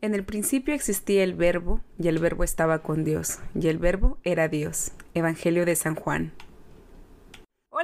En 0.00 0.14
el 0.14 0.24
principio 0.24 0.74
existía 0.74 1.24
el 1.24 1.34
verbo, 1.34 1.80
y 1.98 2.06
el 2.06 2.20
verbo 2.20 2.44
estaba 2.44 2.82
con 2.82 3.02
Dios, 3.02 3.40
y 3.60 3.66
el 3.66 3.78
verbo 3.78 4.18
era 4.22 4.46
Dios. 4.46 4.92
Evangelio 5.14 5.66
de 5.66 5.74
San 5.74 5.96
Juan. 5.96 6.32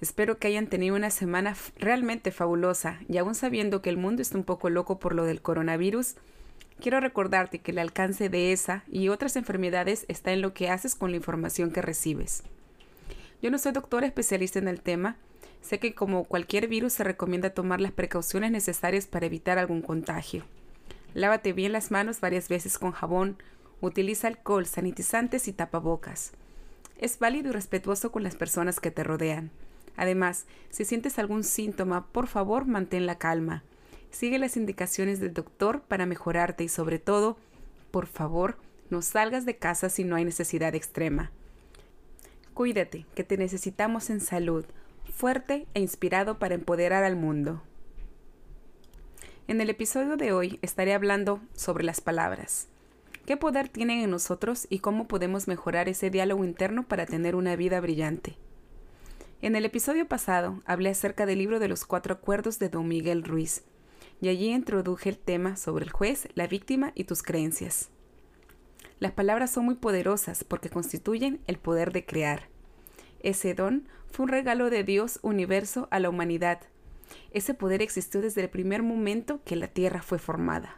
Espero 0.00 0.38
que 0.38 0.48
hayan 0.48 0.66
tenido 0.66 0.96
una 0.96 1.10
semana 1.10 1.54
realmente 1.78 2.30
fabulosa 2.30 3.00
y 3.08 3.18
aún 3.18 3.34
sabiendo 3.34 3.82
que 3.82 3.90
el 3.90 3.98
mundo 3.98 4.22
está 4.22 4.38
un 4.38 4.44
poco 4.44 4.70
loco 4.70 4.98
por 4.98 5.14
lo 5.14 5.24
del 5.24 5.42
coronavirus, 5.42 6.14
quiero 6.80 7.00
recordarte 7.00 7.58
que 7.58 7.72
el 7.72 7.78
alcance 7.78 8.30
de 8.30 8.52
esa 8.52 8.82
y 8.90 9.08
otras 9.08 9.36
enfermedades 9.36 10.06
está 10.08 10.32
en 10.32 10.40
lo 10.40 10.54
que 10.54 10.70
haces 10.70 10.94
con 10.94 11.10
la 11.10 11.18
información 11.18 11.70
que 11.70 11.82
recibes. 11.82 12.42
Yo 13.42 13.50
no 13.50 13.58
soy 13.58 13.72
doctora 13.72 14.06
especialista 14.06 14.58
en 14.58 14.68
el 14.68 14.80
tema, 14.80 15.16
sé 15.60 15.78
que 15.78 15.94
como 15.94 16.24
cualquier 16.24 16.66
virus 16.66 16.94
se 16.94 17.04
recomienda 17.04 17.50
tomar 17.50 17.82
las 17.82 17.92
precauciones 17.92 18.50
necesarias 18.50 19.06
para 19.06 19.26
evitar 19.26 19.58
algún 19.58 19.82
contagio. 19.82 20.44
Lávate 21.12 21.52
bien 21.52 21.72
las 21.72 21.90
manos 21.90 22.20
varias 22.20 22.48
veces 22.48 22.78
con 22.78 22.92
jabón, 22.92 23.36
utiliza 23.82 24.28
alcohol, 24.28 24.64
sanitizantes 24.64 25.46
y 25.46 25.52
tapabocas. 25.52 26.32
Es 26.96 27.18
válido 27.18 27.50
y 27.50 27.52
respetuoso 27.52 28.12
con 28.12 28.22
las 28.22 28.36
personas 28.36 28.80
que 28.80 28.90
te 28.90 29.04
rodean. 29.04 29.50
Además, 29.96 30.46
si 30.70 30.84
sientes 30.84 31.18
algún 31.18 31.44
síntoma, 31.44 32.06
por 32.06 32.26
favor 32.26 32.66
mantén 32.66 33.06
la 33.06 33.18
calma. 33.18 33.62
Sigue 34.10 34.38
las 34.38 34.56
indicaciones 34.56 35.20
del 35.20 35.34
doctor 35.34 35.82
para 35.82 36.06
mejorarte 36.06 36.64
y 36.64 36.68
sobre 36.68 36.98
todo, 36.98 37.36
por 37.90 38.06
favor, 38.06 38.56
no 38.90 39.02
salgas 39.02 39.46
de 39.46 39.56
casa 39.56 39.88
si 39.88 40.04
no 40.04 40.16
hay 40.16 40.24
necesidad 40.24 40.74
extrema. 40.74 41.30
Cuídate, 42.54 43.06
que 43.14 43.24
te 43.24 43.36
necesitamos 43.36 44.10
en 44.10 44.20
salud, 44.20 44.64
fuerte 45.14 45.66
e 45.74 45.80
inspirado 45.80 46.38
para 46.38 46.54
empoderar 46.54 47.04
al 47.04 47.16
mundo. 47.16 47.62
En 49.48 49.60
el 49.60 49.70
episodio 49.70 50.16
de 50.16 50.32
hoy 50.32 50.58
estaré 50.62 50.94
hablando 50.94 51.40
sobre 51.54 51.84
las 51.84 52.00
palabras. 52.00 52.68
¿Qué 53.26 53.36
poder 53.36 53.68
tienen 53.68 54.00
en 54.00 54.10
nosotros 54.10 54.66
y 54.70 54.80
cómo 54.80 55.06
podemos 55.06 55.46
mejorar 55.46 55.88
ese 55.88 56.10
diálogo 56.10 56.44
interno 56.44 56.84
para 56.84 57.06
tener 57.06 57.34
una 57.36 57.54
vida 57.56 57.80
brillante? 57.80 58.36
En 59.42 59.56
el 59.56 59.64
episodio 59.64 60.06
pasado 60.06 60.60
hablé 60.66 60.90
acerca 60.90 61.24
del 61.24 61.38
libro 61.38 61.60
de 61.60 61.68
los 61.68 61.86
cuatro 61.86 62.12
acuerdos 62.12 62.58
de 62.58 62.68
don 62.68 62.86
Miguel 62.86 63.24
Ruiz, 63.24 63.62
y 64.20 64.28
allí 64.28 64.52
introduje 64.52 65.08
el 65.08 65.16
tema 65.16 65.56
sobre 65.56 65.86
el 65.86 65.90
juez, 65.90 66.28
la 66.34 66.46
víctima 66.46 66.92
y 66.94 67.04
tus 67.04 67.22
creencias. 67.22 67.88
Las 68.98 69.12
palabras 69.12 69.50
son 69.50 69.64
muy 69.64 69.76
poderosas 69.76 70.44
porque 70.44 70.68
constituyen 70.68 71.40
el 71.46 71.56
poder 71.56 71.90
de 71.90 72.04
crear. 72.04 72.48
Ese 73.22 73.54
don 73.54 73.88
fue 74.10 74.24
un 74.24 74.28
regalo 74.28 74.68
de 74.68 74.84
Dios 74.84 75.18
universo 75.22 75.88
a 75.90 76.00
la 76.00 76.10
humanidad. 76.10 76.60
Ese 77.30 77.54
poder 77.54 77.80
existió 77.80 78.20
desde 78.20 78.42
el 78.42 78.50
primer 78.50 78.82
momento 78.82 79.40
que 79.46 79.56
la 79.56 79.68
tierra 79.68 80.02
fue 80.02 80.18
formada. 80.18 80.76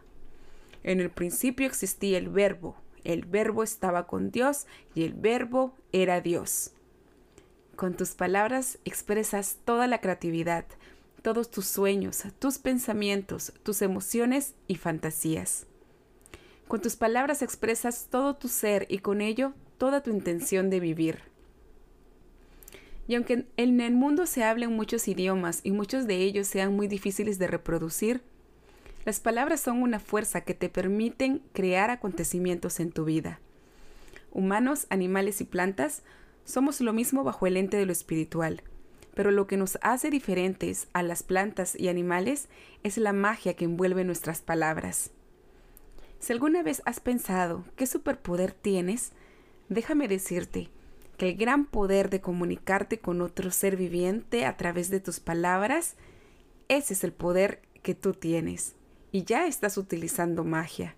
En 0.84 1.00
el 1.00 1.10
principio 1.10 1.66
existía 1.66 2.16
el 2.16 2.28
verbo, 2.28 2.76
el 3.02 3.24
verbo 3.24 3.64
estaba 3.64 4.06
con 4.06 4.30
Dios 4.30 4.68
y 4.94 5.02
el 5.02 5.14
verbo 5.14 5.74
era 5.90 6.20
Dios. 6.20 6.74
Con 7.82 7.94
tus 7.94 8.10
palabras 8.10 8.78
expresas 8.84 9.56
toda 9.64 9.88
la 9.88 10.00
creatividad, 10.00 10.64
todos 11.20 11.50
tus 11.50 11.66
sueños, 11.66 12.22
tus 12.38 12.58
pensamientos, 12.58 13.52
tus 13.64 13.82
emociones 13.82 14.54
y 14.68 14.76
fantasías. 14.76 15.66
Con 16.68 16.80
tus 16.80 16.94
palabras 16.94 17.42
expresas 17.42 18.06
todo 18.08 18.36
tu 18.36 18.46
ser 18.46 18.86
y 18.88 18.98
con 18.98 19.20
ello 19.20 19.52
toda 19.78 20.00
tu 20.00 20.10
intención 20.12 20.70
de 20.70 20.78
vivir. 20.78 21.22
Y 23.08 23.16
aunque 23.16 23.46
en 23.56 23.80
el 23.80 23.94
mundo 23.94 24.26
se 24.26 24.44
hablen 24.44 24.76
muchos 24.76 25.08
idiomas 25.08 25.58
y 25.64 25.72
muchos 25.72 26.06
de 26.06 26.18
ellos 26.18 26.46
sean 26.46 26.76
muy 26.76 26.86
difíciles 26.86 27.40
de 27.40 27.48
reproducir, 27.48 28.22
las 29.04 29.18
palabras 29.18 29.60
son 29.60 29.82
una 29.82 29.98
fuerza 29.98 30.42
que 30.42 30.54
te 30.54 30.68
permiten 30.68 31.42
crear 31.52 31.90
acontecimientos 31.90 32.78
en 32.78 32.92
tu 32.92 33.04
vida. 33.04 33.40
Humanos, 34.30 34.86
animales 34.88 35.40
y 35.40 35.44
plantas 35.46 36.04
somos 36.44 36.80
lo 36.80 36.92
mismo 36.92 37.24
bajo 37.24 37.46
el 37.46 37.56
ente 37.56 37.76
de 37.76 37.86
lo 37.86 37.92
espiritual, 37.92 38.62
pero 39.14 39.30
lo 39.30 39.46
que 39.46 39.56
nos 39.56 39.78
hace 39.82 40.10
diferentes 40.10 40.88
a 40.92 41.02
las 41.02 41.22
plantas 41.22 41.78
y 41.78 41.88
animales 41.88 42.48
es 42.82 42.96
la 42.96 43.12
magia 43.12 43.54
que 43.54 43.64
envuelve 43.64 44.04
nuestras 44.04 44.40
palabras. 44.40 45.10
Si 46.18 46.32
alguna 46.32 46.62
vez 46.62 46.82
has 46.84 47.00
pensado 47.00 47.64
qué 47.76 47.86
superpoder 47.86 48.52
tienes, 48.52 49.12
déjame 49.68 50.08
decirte 50.08 50.68
que 51.16 51.30
el 51.30 51.36
gran 51.36 51.66
poder 51.66 52.10
de 52.10 52.20
comunicarte 52.20 52.98
con 52.98 53.20
otro 53.20 53.50
ser 53.50 53.76
viviente 53.76 54.46
a 54.46 54.56
través 54.56 54.88
de 54.88 55.00
tus 55.00 55.20
palabras, 55.20 55.96
ese 56.68 56.94
es 56.94 57.04
el 57.04 57.12
poder 57.12 57.60
que 57.82 57.94
tú 57.94 58.14
tienes, 58.14 58.74
y 59.10 59.24
ya 59.24 59.46
estás 59.46 59.76
utilizando 59.76 60.44
magia. 60.44 60.96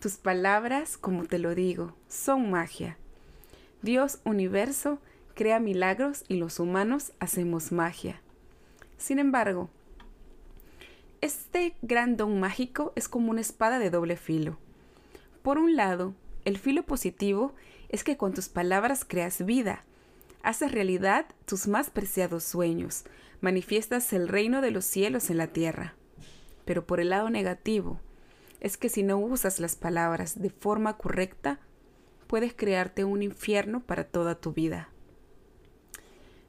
Tus 0.00 0.16
palabras, 0.16 0.96
como 0.96 1.24
te 1.24 1.38
lo 1.38 1.54
digo, 1.54 1.94
son 2.06 2.50
magia 2.50 2.96
Dios 3.82 4.20
universo 4.24 4.98
crea 5.34 5.60
milagros 5.60 6.24
y 6.26 6.36
los 6.36 6.58
humanos 6.58 7.12
hacemos 7.20 7.70
magia. 7.70 8.20
Sin 8.96 9.20
embargo, 9.20 9.70
este 11.20 11.76
gran 11.82 12.16
don 12.16 12.40
mágico 12.40 12.92
es 12.96 13.08
como 13.08 13.30
una 13.30 13.40
espada 13.40 13.78
de 13.78 13.90
doble 13.90 14.16
filo. 14.16 14.58
Por 15.42 15.58
un 15.58 15.76
lado, 15.76 16.14
el 16.44 16.58
filo 16.58 16.84
positivo 16.84 17.54
es 17.88 18.02
que 18.02 18.16
con 18.16 18.34
tus 18.34 18.48
palabras 18.48 19.04
creas 19.04 19.44
vida, 19.44 19.84
haces 20.42 20.72
realidad 20.72 21.26
tus 21.44 21.68
más 21.68 21.90
preciados 21.90 22.42
sueños, 22.42 23.04
manifiestas 23.40 24.12
el 24.12 24.28
reino 24.28 24.60
de 24.60 24.72
los 24.72 24.84
cielos 24.84 25.30
en 25.30 25.38
la 25.38 25.48
tierra. 25.48 25.94
Pero 26.64 26.84
por 26.84 27.00
el 27.00 27.10
lado 27.10 27.30
negativo, 27.30 28.00
es 28.60 28.76
que 28.76 28.88
si 28.88 29.04
no 29.04 29.18
usas 29.18 29.60
las 29.60 29.76
palabras 29.76 30.40
de 30.40 30.50
forma 30.50 30.96
correcta, 30.96 31.60
puedes 32.28 32.54
crearte 32.54 33.04
un 33.04 33.22
infierno 33.22 33.80
para 33.80 34.04
toda 34.04 34.36
tu 34.36 34.52
vida. 34.52 34.90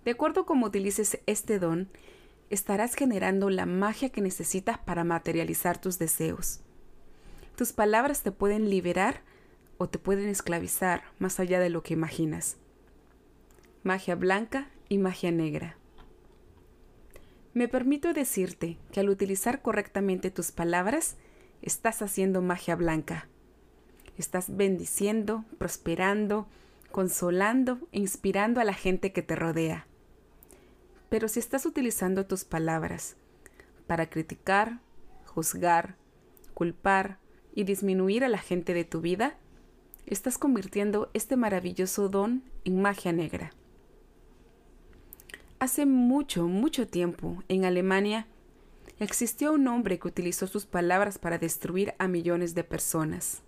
De 0.05 0.11
acuerdo 0.11 0.41
a 0.41 0.45
cómo 0.45 0.67
utilices 0.67 1.19
este 1.25 1.57
don, 1.57 1.89
estarás 2.49 2.93
generando 2.93 3.49
la 3.49 3.65
magia 3.65 4.09
que 4.09 4.21
necesitas 4.21 4.77
para 4.77 5.03
materializar 5.03 5.79
tus 5.79 5.97
deseos. 5.97 6.59
Tus 7.55 7.73
palabras 7.73 8.21
te 8.21 8.31
pueden 8.31 8.69
liberar 8.69 9.21
o 9.77 9.87
te 9.89 9.97
pueden 9.97 10.29
esclavizar 10.29 11.03
más 11.17 11.39
allá 11.39 11.59
de 11.59 11.69
lo 11.69 11.81
que 11.81 11.93
imaginas. 11.93 12.57
Magia 13.83 14.15
blanca 14.15 14.69
y 14.89 14.97
magia 14.97 15.31
negra. 15.31 15.77
Me 17.53 17.67
permito 17.67 18.13
decirte 18.13 18.77
que 18.91 18.99
al 18.99 19.09
utilizar 19.09 19.61
correctamente 19.61 20.31
tus 20.31 20.51
palabras, 20.51 21.17
estás 21.61 22.01
haciendo 22.01 22.41
magia 22.41 22.75
blanca 22.75 23.27
Estás 24.19 24.57
bendiciendo, 24.57 25.45
prosperando, 25.57 26.45
consolando 26.91 27.79
e 27.93 27.99
inspirando 27.99 28.59
a 28.59 28.65
la 28.65 28.73
gente 28.73 29.13
que 29.13 29.21
te 29.21 29.33
rodea. 29.33 29.87
Pero 31.07 31.29
si 31.29 31.39
estás 31.39 31.65
utilizando 31.65 32.25
tus 32.25 32.43
palabras 32.43 33.15
para 33.87 34.09
criticar, 34.09 34.81
juzgar, 35.25 35.95
culpar 36.53 37.17
y 37.55 37.63
disminuir 37.63 38.25
a 38.25 38.27
la 38.27 38.39
gente 38.39 38.73
de 38.73 38.83
tu 38.83 38.99
vida, 38.99 39.37
estás 40.05 40.37
convirtiendo 40.37 41.09
este 41.13 41.37
maravilloso 41.37 42.09
don 42.09 42.43
en 42.65 42.81
magia 42.81 43.13
negra. 43.13 43.53
Hace 45.59 45.85
mucho, 45.85 46.45
mucho 46.49 46.89
tiempo, 46.89 47.41
en 47.47 47.63
Alemania, 47.63 48.27
existió 48.99 49.53
un 49.53 49.65
hombre 49.69 49.97
que 49.97 50.09
utilizó 50.09 50.45
sus 50.45 50.65
palabras 50.65 51.17
para 51.17 51.37
destruir 51.37 51.93
a 51.99 52.09
millones 52.09 52.53
de 52.53 52.65
personas. 52.65 53.43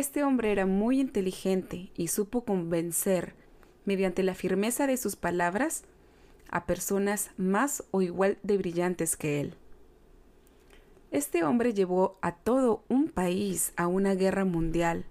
Este 0.00 0.24
hombre 0.24 0.50
era 0.50 0.64
muy 0.64 0.98
inteligente 0.98 1.90
y 1.94 2.08
supo 2.08 2.46
convencer, 2.46 3.34
mediante 3.84 4.22
la 4.22 4.34
firmeza 4.34 4.86
de 4.86 4.96
sus 4.96 5.14
palabras, 5.14 5.82
a 6.48 6.64
personas 6.64 7.32
más 7.36 7.84
o 7.90 8.00
igual 8.00 8.38
de 8.42 8.56
brillantes 8.56 9.14
que 9.18 9.42
él. 9.42 9.56
Este 11.10 11.44
hombre 11.44 11.74
llevó 11.74 12.18
a 12.22 12.34
todo 12.34 12.82
un 12.88 13.10
país 13.10 13.74
a 13.76 13.88
una 13.88 14.14
guerra 14.14 14.46
mundial, 14.46 15.04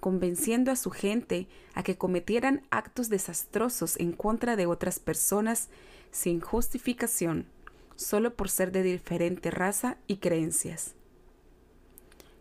convenciendo 0.00 0.72
a 0.72 0.76
su 0.76 0.90
gente 0.90 1.46
a 1.74 1.82
que 1.82 1.98
cometieran 1.98 2.62
actos 2.70 3.10
desastrosos 3.10 4.00
en 4.00 4.12
contra 4.12 4.56
de 4.56 4.64
otras 4.64 4.98
personas 4.98 5.68
sin 6.10 6.40
justificación, 6.40 7.44
solo 7.96 8.34
por 8.34 8.48
ser 8.48 8.72
de 8.72 8.82
diferente 8.82 9.50
raza 9.50 9.98
y 10.06 10.16
creencias. 10.16 10.94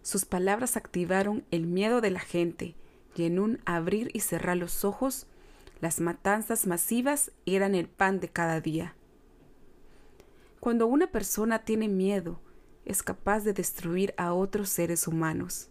Sus 0.06 0.24
palabras 0.24 0.78
activaron 0.78 1.44
el 1.50 1.66
miedo 1.66 2.00
de 2.00 2.12
la 2.12 2.20
gente 2.20 2.76
y 3.16 3.24
en 3.24 3.40
un 3.40 3.60
abrir 3.66 4.12
y 4.14 4.20
cerrar 4.20 4.56
los 4.56 4.86
ojos, 4.86 5.26
las 5.82 6.00
matanzas 6.00 6.68
masivas 6.68 7.32
eran 7.48 7.74
el 7.74 7.88
pan 7.88 8.20
de 8.20 8.30
cada 8.30 8.62
día. 8.62 8.94
Cuando 10.60 10.86
una 10.86 11.08
persona 11.08 11.66
tiene 11.66 11.88
miedo, 11.88 12.40
es 12.86 13.02
capaz 13.02 13.40
de 13.40 13.54
destruir 13.54 14.14
a 14.16 14.36
otros 14.36 14.70
seres 14.70 15.08
humanos. 15.08 15.70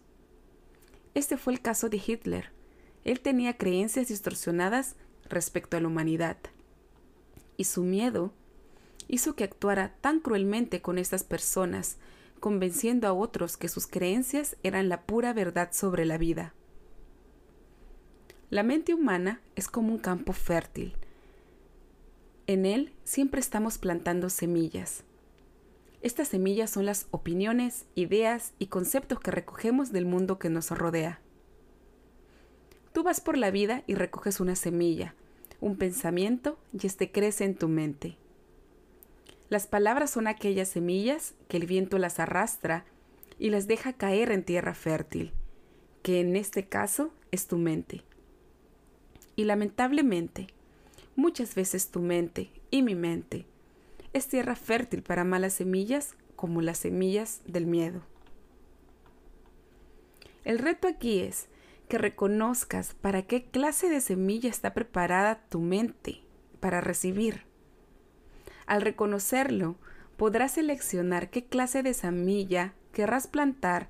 Este 1.13 1.37
fue 1.37 1.53
el 1.53 1.61
caso 1.61 1.87
de 1.87 2.01
Hitler. 2.05 2.51
Él 3.05 3.21
tenía 3.21 3.55
creencias 3.55 4.09
distorsionadas 4.09 4.97
respecto 5.29 5.77
a 5.77 5.79
la 5.79 5.87
humanidad. 5.87 6.35
Y 7.55 7.63
su 7.63 7.83
miedo 7.83 8.33
hizo 9.07 9.33
que 9.37 9.45
actuara 9.45 9.95
tan 10.01 10.19
cruelmente 10.19 10.81
con 10.81 10.97
estas 10.97 11.23
personas, 11.23 11.99
convenciendo 12.45 13.07
a 13.07 13.13
otros 13.13 13.57
que 13.57 13.67
sus 13.67 13.87
creencias 13.87 14.55
eran 14.61 14.87
la 14.87 15.01
pura 15.07 15.33
verdad 15.33 15.69
sobre 15.71 16.05
la 16.05 16.19
vida. 16.19 16.53
La 18.51 18.61
mente 18.61 18.93
humana 18.93 19.41
es 19.55 19.67
como 19.67 19.91
un 19.91 19.97
campo 19.97 20.31
fértil. 20.31 20.93
En 22.45 22.67
él 22.67 22.93
siempre 23.03 23.39
estamos 23.39 23.79
plantando 23.79 24.29
semillas. 24.29 25.03
Estas 26.03 26.27
semillas 26.27 26.69
son 26.69 26.85
las 26.85 27.07
opiniones, 27.09 27.87
ideas 27.95 28.53
y 28.59 28.67
conceptos 28.67 29.19
que 29.19 29.31
recogemos 29.31 29.91
del 29.91 30.05
mundo 30.05 30.37
que 30.37 30.51
nos 30.51 30.69
rodea. 30.69 31.21
Tú 32.93 33.01
vas 33.01 33.21
por 33.21 33.39
la 33.39 33.49
vida 33.49 33.81
y 33.87 33.95
recoges 33.95 34.39
una 34.39 34.55
semilla, 34.55 35.15
un 35.61 35.77
pensamiento 35.77 36.59
y 36.79 36.85
este 36.85 37.11
crece 37.11 37.43
en 37.43 37.55
tu 37.55 37.67
mente. 37.69 38.19
Las 39.49 39.67
palabras 39.67 40.09
son 40.09 40.27
aquellas 40.27 40.69
semillas 40.69 41.35
que 41.47 41.57
el 41.57 41.67
viento 41.67 41.97
las 41.97 42.19
arrastra 42.19 42.85
y 43.37 43.49
las 43.49 43.67
deja 43.67 43.93
caer 43.93 44.31
en 44.31 44.43
tierra 44.43 44.73
fértil, 44.73 45.33
que 46.01 46.19
en 46.19 46.35
este 46.35 46.67
caso 46.67 47.13
es 47.31 47.47
tu 47.47 47.57
mente. 47.57 48.01
Y 49.35 49.43
lamentablemente, 49.43 50.47
muchas 51.15 51.55
veces 51.55 51.91
tu 51.91 51.99
mente 51.99 52.49
y 52.71 52.81
mi 52.81 52.95
mente 52.95 53.45
es 54.13 54.27
tierra 54.27 54.55
fértil 54.55 55.03
para 55.03 55.23
malas 55.23 55.53
semillas 55.53 56.15
como 56.35 56.61
las 56.61 56.79
semillas 56.79 57.41
del 57.45 57.65
miedo. 57.65 58.01
El 60.43 60.59
reto 60.59 60.87
aquí 60.87 61.19
es 61.19 61.47
que 61.89 61.97
reconozcas 61.97 62.93
para 62.93 63.23
qué 63.23 63.45
clase 63.45 63.89
de 63.89 64.01
semilla 64.01 64.49
está 64.49 64.73
preparada 64.73 65.43
tu 65.49 65.59
mente 65.59 66.21
para 66.59 66.81
recibir. 66.81 67.43
Al 68.67 68.81
reconocerlo, 68.81 69.75
podrás 70.17 70.53
seleccionar 70.53 71.29
qué 71.29 71.45
clase 71.45 71.83
de 71.83 71.93
semilla 71.93 72.73
querrás 72.93 73.27
plantar 73.27 73.89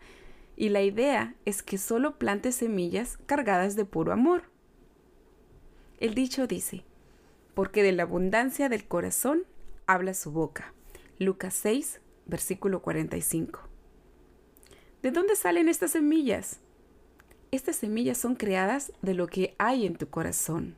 y 0.56 0.70
la 0.70 0.82
idea 0.82 1.36
es 1.46 1.64
que 1.64 1.78
solo 1.78 2.18
plantes 2.18 2.56
semillas 2.56 3.18
cargadas 3.26 3.76
de 3.76 3.86
puro 3.86 4.12
amor. 4.12 4.44
El 6.00 6.14
dicho 6.14 6.48
dice, 6.48 6.84
porque 7.54 7.84
de 7.84 7.92
la 7.92 8.04
abundancia 8.04 8.70
del 8.70 8.88
corazón 8.88 9.44
habla 9.88 10.14
su 10.14 10.32
boca. 10.32 10.74
Lucas 11.20 11.54
6, 11.56 12.02
versículo 12.26 12.82
45. 12.82 13.62
¿De 15.02 15.12
dónde 15.12 15.36
salen 15.36 15.70
estas 15.70 15.92
semillas? 15.92 16.60
Estas 17.52 17.78
semillas 17.78 18.18
son 18.18 18.36
creadas 18.36 18.92
de 19.02 19.14
lo 19.14 19.28
que 19.28 19.56
hay 19.58 19.86
en 19.86 19.96
tu 19.96 20.10
corazón. 20.10 20.76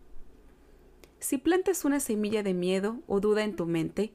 Si 1.19 1.37
plantas 1.39 1.83
una 1.83 1.99
semilla 1.99 2.43
de 2.43 2.53
miedo 2.53 2.99
o 3.07 3.19
duda 3.19 3.43
en 3.43 3.55
tu 3.55 3.65
mente, 3.65 4.13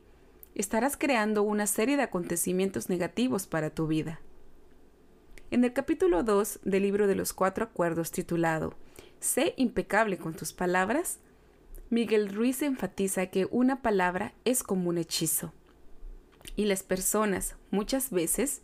estarás 0.55 0.97
creando 0.97 1.43
una 1.43 1.67
serie 1.67 1.97
de 1.97 2.05
acontecimientos 2.05 2.89
negativos 2.89 3.47
para 3.47 3.71
tu 3.71 3.89
vida. 3.89 4.21
En 5.51 5.65
el 5.65 5.73
capítulo 5.73 6.23
2 6.23 6.61
del 6.65 6.83
libro 6.83 7.07
de 7.07 7.17
los 7.17 7.33
cuatro 7.33 7.65
acuerdos 7.65 8.13
titulado 8.13 8.75
Sé 9.19 9.55
impecable 9.57 10.17
con 10.17 10.35
tus 10.35 10.53
palabras, 10.53 11.19
Miguel 11.91 12.33
Ruiz 12.33 12.63
enfatiza 12.63 13.27
que 13.27 13.47
una 13.51 13.83
palabra 13.83 14.33
es 14.45 14.63
como 14.63 14.89
un 14.89 14.99
hechizo. 14.99 15.53
Y 16.57 16.65
las 16.67 16.83
personas, 16.83 17.57
muchas 17.71 18.11
veces, 18.11 18.63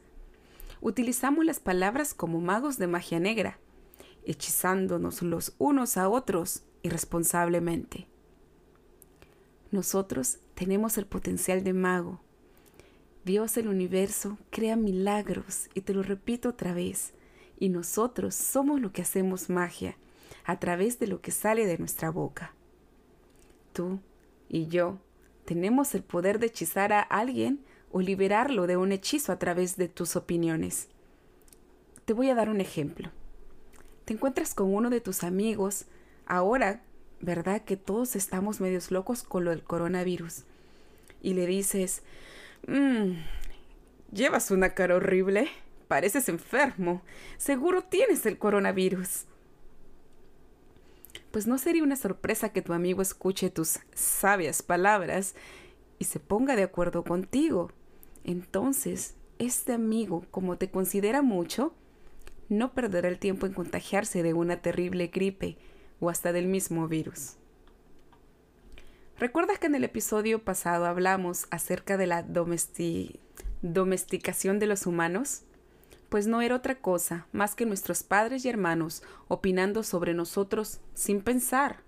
utilizamos 0.80 1.44
las 1.44 1.60
palabras 1.60 2.14
como 2.14 2.40
magos 2.40 2.78
de 2.78 2.86
magia 2.86 3.20
negra, 3.20 3.58
hechizándonos 4.24 5.22
los 5.22 5.54
unos 5.58 5.96
a 5.96 6.08
otros 6.08 6.62
irresponsablemente. 6.82 8.06
Nosotros 9.70 10.38
tenemos 10.54 10.98
el 10.98 11.06
potencial 11.06 11.64
de 11.64 11.72
mago. 11.72 12.20
Dios 13.24 13.56
el 13.56 13.68
universo 13.68 14.38
crea 14.50 14.76
milagros, 14.76 15.68
y 15.74 15.82
te 15.82 15.94
lo 15.94 16.02
repito 16.02 16.50
otra 16.50 16.72
vez, 16.72 17.12
y 17.58 17.68
nosotros 17.68 18.34
somos 18.34 18.80
lo 18.80 18.92
que 18.92 19.02
hacemos 19.02 19.50
magia, 19.50 19.96
a 20.44 20.58
través 20.58 20.98
de 20.98 21.06
lo 21.08 21.20
que 21.20 21.30
sale 21.30 21.66
de 21.66 21.78
nuestra 21.78 22.10
boca 22.10 22.54
tú 23.78 24.00
y 24.48 24.66
yo 24.66 24.98
tenemos 25.44 25.94
el 25.94 26.02
poder 26.02 26.40
de 26.40 26.46
hechizar 26.46 26.92
a 26.92 27.00
alguien 27.00 27.64
o 27.92 28.00
liberarlo 28.00 28.66
de 28.66 28.76
un 28.76 28.90
hechizo 28.90 29.30
a 29.30 29.38
través 29.38 29.76
de 29.76 29.86
tus 29.86 30.16
opiniones. 30.16 30.88
Te 32.04 32.12
voy 32.12 32.28
a 32.28 32.34
dar 32.34 32.48
un 32.48 32.60
ejemplo. 32.60 33.10
Te 34.04 34.14
encuentras 34.14 34.52
con 34.52 34.74
uno 34.74 34.90
de 34.90 35.00
tus 35.00 35.22
amigos, 35.22 35.86
ahora, 36.26 36.82
¿verdad 37.20 37.62
que 37.62 37.76
todos 37.76 38.16
estamos 38.16 38.60
medios 38.60 38.90
locos 38.90 39.22
con 39.22 39.44
lo 39.44 39.50
del 39.50 39.62
coronavirus? 39.62 40.44
Y 41.22 41.34
le 41.34 41.46
dices, 41.46 42.02
mmm, 42.66 43.12
llevas 44.12 44.50
una 44.50 44.74
cara 44.74 44.96
horrible, 44.96 45.48
pareces 45.88 46.28
enfermo, 46.28 47.02
seguro 47.36 47.82
tienes 47.82 48.26
el 48.26 48.38
coronavirus 48.38 49.26
pues 51.30 51.46
no 51.46 51.58
sería 51.58 51.82
una 51.82 51.96
sorpresa 51.96 52.50
que 52.50 52.62
tu 52.62 52.72
amigo 52.72 53.02
escuche 53.02 53.50
tus 53.50 53.80
sabias 53.94 54.62
palabras 54.62 55.34
y 55.98 56.04
se 56.04 56.20
ponga 56.20 56.56
de 56.56 56.62
acuerdo 56.62 57.04
contigo. 57.04 57.70
Entonces, 58.24 59.14
este 59.38 59.72
amigo, 59.72 60.24
como 60.30 60.56
te 60.56 60.70
considera 60.70 61.22
mucho, 61.22 61.74
no 62.48 62.72
perderá 62.72 63.08
el 63.08 63.18
tiempo 63.18 63.46
en 63.46 63.52
contagiarse 63.52 64.22
de 64.22 64.32
una 64.32 64.62
terrible 64.62 65.08
gripe 65.08 65.58
o 66.00 66.10
hasta 66.10 66.32
del 66.32 66.46
mismo 66.46 66.88
virus. 66.88 67.34
¿Recuerdas 69.18 69.58
que 69.58 69.66
en 69.66 69.74
el 69.74 69.84
episodio 69.84 70.44
pasado 70.44 70.86
hablamos 70.86 71.46
acerca 71.50 71.96
de 71.96 72.06
la 72.06 72.24
domesticación 73.62 74.58
de 74.58 74.66
los 74.66 74.86
humanos? 74.86 75.42
pues 76.08 76.26
no 76.26 76.40
era 76.40 76.56
otra 76.56 76.76
cosa 76.76 77.26
más 77.32 77.54
que 77.54 77.66
nuestros 77.66 78.02
padres 78.02 78.44
y 78.44 78.48
hermanos 78.48 79.02
opinando 79.28 79.82
sobre 79.82 80.14
nosotros 80.14 80.80
sin 80.94 81.20
pensar. 81.20 81.80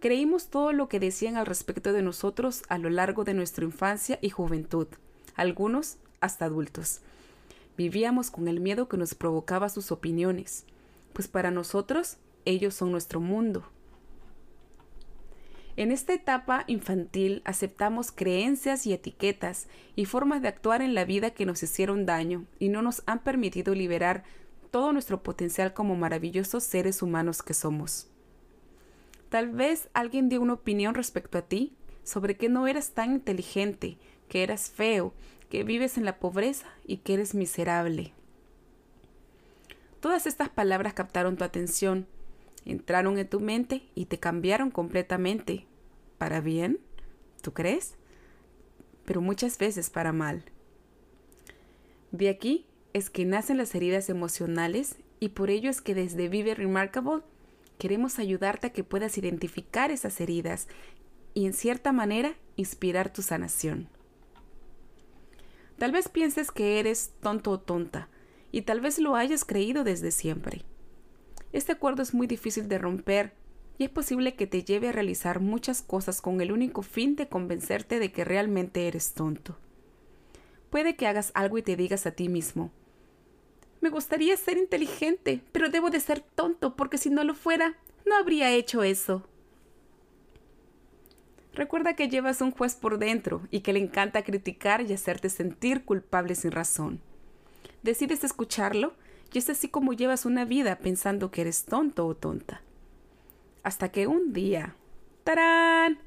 Creímos 0.00 0.48
todo 0.48 0.72
lo 0.72 0.88
que 0.88 1.00
decían 1.00 1.36
al 1.36 1.46
respecto 1.46 1.92
de 1.92 2.02
nosotros 2.02 2.62
a 2.68 2.78
lo 2.78 2.88
largo 2.88 3.24
de 3.24 3.34
nuestra 3.34 3.64
infancia 3.64 4.18
y 4.22 4.30
juventud, 4.30 4.86
algunos 5.34 5.96
hasta 6.20 6.44
adultos. 6.44 7.00
Vivíamos 7.76 8.30
con 8.30 8.46
el 8.46 8.60
miedo 8.60 8.88
que 8.88 8.96
nos 8.96 9.14
provocaba 9.14 9.68
sus 9.68 9.90
opiniones, 9.90 10.64
pues 11.12 11.26
para 11.26 11.50
nosotros 11.50 12.18
ellos 12.48 12.74
son 12.74 12.90
nuestro 12.90 13.20
mundo, 13.20 13.64
en 15.78 15.92
esta 15.92 16.12
etapa 16.12 16.64
infantil 16.66 17.40
aceptamos 17.44 18.10
creencias 18.10 18.84
y 18.84 18.92
etiquetas 18.92 19.68
y 19.94 20.06
formas 20.06 20.42
de 20.42 20.48
actuar 20.48 20.82
en 20.82 20.92
la 20.92 21.04
vida 21.04 21.30
que 21.30 21.46
nos 21.46 21.62
hicieron 21.62 22.04
daño 22.04 22.46
y 22.58 22.68
no 22.68 22.82
nos 22.82 23.04
han 23.06 23.22
permitido 23.22 23.76
liberar 23.76 24.24
todo 24.72 24.92
nuestro 24.92 25.22
potencial 25.22 25.74
como 25.74 25.94
maravillosos 25.94 26.64
seres 26.64 27.00
humanos 27.00 27.44
que 27.44 27.54
somos. 27.54 28.08
Tal 29.28 29.50
vez 29.50 29.88
alguien 29.94 30.28
dio 30.28 30.40
una 30.40 30.54
opinión 30.54 30.96
respecto 30.96 31.38
a 31.38 31.42
ti 31.42 31.76
sobre 32.02 32.36
que 32.36 32.48
no 32.48 32.66
eras 32.66 32.90
tan 32.90 33.12
inteligente, 33.12 33.98
que 34.28 34.42
eras 34.42 34.70
feo, 34.70 35.14
que 35.48 35.62
vives 35.62 35.96
en 35.96 36.04
la 36.04 36.18
pobreza 36.18 36.66
y 36.84 36.96
que 36.96 37.14
eres 37.14 37.36
miserable. 37.36 38.14
Todas 40.00 40.26
estas 40.26 40.48
palabras 40.48 40.94
captaron 40.94 41.36
tu 41.36 41.44
atención 41.44 42.08
entraron 42.68 43.18
en 43.18 43.28
tu 43.28 43.40
mente 43.40 43.88
y 43.94 44.06
te 44.06 44.18
cambiaron 44.18 44.70
completamente. 44.70 45.66
¿Para 46.18 46.40
bien? 46.40 46.78
¿Tú 47.42 47.52
crees? 47.52 47.96
Pero 49.04 49.20
muchas 49.20 49.58
veces 49.58 49.90
para 49.90 50.12
mal. 50.12 50.44
De 52.12 52.28
aquí 52.28 52.66
es 52.92 53.10
que 53.10 53.24
nacen 53.24 53.58
las 53.58 53.74
heridas 53.74 54.08
emocionales 54.08 54.96
Y 55.20 55.30
por 55.30 55.50
ello 55.50 55.70
es 55.70 55.80
que 55.80 55.94
desde 55.94 56.28
Vive 56.28 56.54
Remarkable 56.54 57.22
queremos 57.78 58.18
ayudarte 58.18 58.68
a 58.68 58.72
que 58.72 58.84
puedas 58.84 59.18
identificar 59.18 59.90
esas 59.90 60.20
heridas 60.20 60.68
y 61.34 61.46
en 61.46 61.52
cierta 61.52 61.92
manera 61.92 62.34
inspirar 62.56 63.12
tu 63.12 63.22
sanación. 63.22 63.88
Tal 65.78 65.92
vez 65.92 66.08
pienses 66.08 66.50
que 66.50 66.80
eres 66.80 67.12
tonto 67.20 67.52
o 67.52 67.60
tonta, 67.60 68.08
y 68.50 68.62
tal 68.62 68.80
vez 68.80 68.98
lo 68.98 69.14
hayas 69.14 69.44
creído 69.44 69.84
desde 69.84 70.10
siempre. 70.10 70.64
Este 71.58 71.72
acuerdo 71.72 72.04
es 72.04 72.14
muy 72.14 72.28
difícil 72.28 72.68
de 72.68 72.78
romper 72.78 73.32
y 73.78 73.84
es 73.86 73.90
posible 73.90 74.36
que 74.36 74.46
te 74.46 74.62
lleve 74.62 74.90
a 74.90 74.92
realizar 74.92 75.40
muchas 75.40 75.82
cosas 75.82 76.20
con 76.20 76.40
el 76.40 76.52
único 76.52 76.82
fin 76.82 77.16
de 77.16 77.28
convencerte 77.28 77.98
de 77.98 78.12
que 78.12 78.24
realmente 78.24 78.86
eres 78.86 79.12
tonto. 79.12 79.58
Puede 80.70 80.94
que 80.94 81.08
hagas 81.08 81.32
algo 81.34 81.58
y 81.58 81.62
te 81.62 81.74
digas 81.74 82.06
a 82.06 82.12
ti 82.12 82.28
mismo, 82.28 82.70
me 83.80 83.90
gustaría 83.90 84.36
ser 84.36 84.56
inteligente, 84.56 85.42
pero 85.50 85.68
debo 85.68 85.90
de 85.90 85.98
ser 85.98 86.20
tonto 86.20 86.76
porque 86.76 86.96
si 86.96 87.10
no 87.10 87.24
lo 87.24 87.34
fuera, 87.34 87.76
no 88.06 88.14
habría 88.14 88.52
hecho 88.52 88.84
eso. 88.84 89.26
Recuerda 91.54 91.96
que 91.96 92.08
llevas 92.08 92.40
un 92.40 92.52
juez 92.52 92.76
por 92.76 93.00
dentro 93.00 93.42
y 93.50 93.62
que 93.62 93.72
le 93.72 93.80
encanta 93.80 94.22
criticar 94.22 94.88
y 94.88 94.92
hacerte 94.92 95.28
sentir 95.28 95.84
culpable 95.84 96.36
sin 96.36 96.52
razón. 96.52 97.00
Decides 97.82 98.22
escucharlo 98.22 98.94
y 99.32 99.38
es 99.38 99.50
así 99.50 99.68
como 99.68 99.92
llevas 99.92 100.24
una 100.24 100.44
vida 100.44 100.78
pensando 100.78 101.30
que 101.30 101.42
eres 101.42 101.64
tonto 101.64 102.06
o 102.06 102.14
tonta. 102.14 102.62
Hasta 103.62 103.90
que 103.90 104.06
un 104.06 104.32
día, 104.32 104.74
¡tarán! 105.24 105.98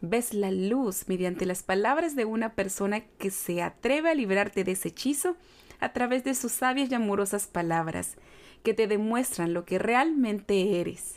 ves 0.00 0.32
la 0.32 0.50
luz 0.50 1.08
mediante 1.08 1.44
las 1.44 1.62
palabras 1.62 2.16
de 2.16 2.24
una 2.24 2.54
persona 2.54 3.00
que 3.00 3.30
se 3.30 3.62
atreve 3.62 4.10
a 4.10 4.14
librarte 4.14 4.64
de 4.64 4.72
ese 4.72 4.88
hechizo 4.88 5.36
a 5.78 5.92
través 5.92 6.24
de 6.24 6.34
sus 6.34 6.52
sabias 6.52 6.90
y 6.90 6.94
amorosas 6.94 7.46
palabras, 7.46 8.16
que 8.62 8.74
te 8.74 8.86
demuestran 8.86 9.54
lo 9.54 9.64
que 9.64 9.78
realmente 9.78 10.80
eres. 10.80 11.16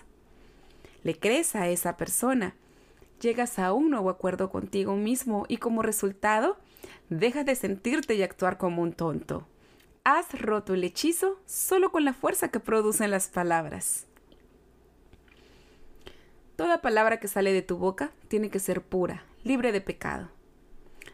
Le 1.04 1.18
crees 1.18 1.56
a 1.56 1.68
esa 1.68 1.98
persona, 1.98 2.56
llegas 3.22 3.60
a 3.60 3.74
un 3.74 3.90
nuevo 3.90 4.10
acuerdo 4.10 4.50
contigo 4.50 4.96
mismo 4.96 5.46
y 5.50 5.58
como 5.58 5.82
resultado, 5.82 6.58
dejas 7.10 7.46
de 7.46 7.56
sentirte 7.56 8.16
y 8.16 8.24
actuar 8.24 8.58
como 8.58 8.82
un 8.82 8.94
tonto. 8.94 9.48
Has 10.06 10.38
roto 10.38 10.74
el 10.74 10.84
hechizo 10.84 11.40
solo 11.46 11.94
con 11.94 12.04
la 12.04 12.14
fuerza 12.14 12.50
que 12.50 12.60
producen 12.60 13.10
las 13.10 13.30
palabras. 13.30 14.06
Toda 16.58 16.82
palabra 16.82 17.22
que 17.22 17.30
sale 17.30 17.54
de 17.54 17.62
tu 17.62 17.78
boca 17.78 18.12
tiene 18.28 18.50
que 18.50 18.60
ser 18.60 18.82
pura, 18.82 19.24
libre 19.46 19.72
de 19.72 19.80
pecado. 19.80 20.30